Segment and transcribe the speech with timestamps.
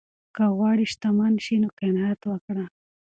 [0.35, 2.65] که غواړې شتمن شې نو قناعت کوه.